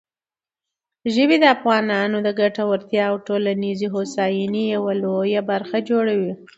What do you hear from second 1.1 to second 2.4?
ژبې د افغانانو د